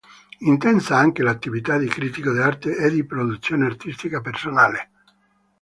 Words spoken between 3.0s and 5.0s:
produzione artistica personale.